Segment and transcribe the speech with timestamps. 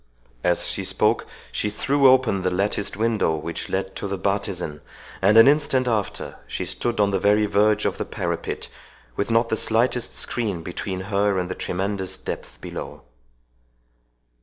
[0.43, 4.81] As she spoke, she threw open the latticed window which led to the bartisan,
[5.21, 8.67] and in an instant after, stood on the very verge of the parapet,
[9.15, 13.03] with not the slightest screen between her and the tremendous depth below.